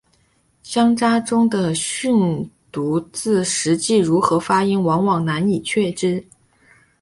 [0.63, 6.25] 乡札中的训读字实际如何发音往往难以确知。